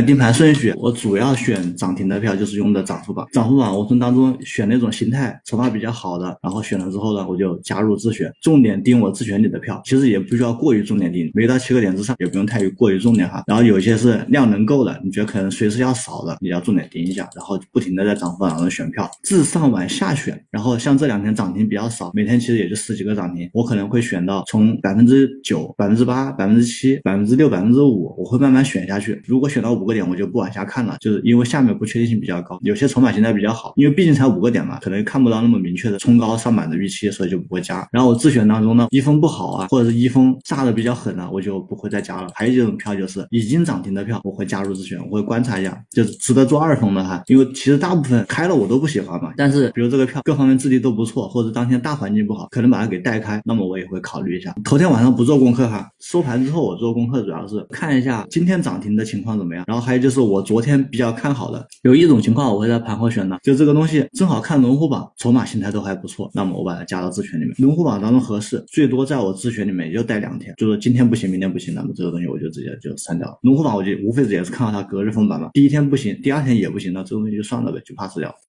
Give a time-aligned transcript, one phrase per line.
[0.00, 3.26] 定盘顺序，我主要选涨停的票，就是用的涨幅榜。
[3.32, 9.82] 涨幅榜我从当中选那种形态筹码比较好的，然后选了之后呢，我就加入自选，重点盯我自选里的票。
[9.84, 13.42] 其实也不需要过于重点盯，没到七个点之上，也不用太过于重点哈。
[13.48, 20.40] 然后有些是量能够的，你觉得可能随时要少的，你要重点盯一下，然后不停的在涨幅榜上选票，自上往下选。
[20.50, 29.20] 然后像这两天涨停比较少，每天其实也就十几个涨停，我可能会选到从百分之九、百分之八、百分之七、百分之六、百分之五，我会慢慢选下去。
[29.26, 37.86] 如果选到五个点，我就不往下看了，就是因为下面不确定性比较高，有些筹码形态比较好，因为毕竟才五个点嘛，可能看不到那么明确的冲高上板的预期，所以就不会加。
[37.90, 42.28] 然后我自选当中呢，一分不好啊，或者是一分炸的比较狠啊，我就不会再加了。
[42.34, 47.22] 还有一种票就是已经涨停的票，我会加入自选，我会观察一下，就是值得做二分的哈。
[47.26, 54.54] 因为其实大部分开了我都不喜欢嘛，但是比如这个票各方面质地都不错，或者当天大环境不好，可能把它给带开，那么我也会考虑一下。
[54.64, 67.54] 头天晚上不做功课哈，收盘之后我做功课主要是看一下今天涨停的情况怎么样，然后还有就是我昨天比较看好的，有一种情况我会在盘后选的，就这个东西正好看龙虎榜，筹码形态都还不错，那么我把它加到自选里面。
[67.56, 73.38] 龙虎榜当中合适，最多在我自选里面也就待两天，就是今天不行，明天不行，那么这个东西我就直接就删掉了。
[73.40, 78.34] 龙虎榜我就无非也是看到它隔日封板嘛，第一天不行，第二天也不行，那这个东西就算了呗，就 pass 掉。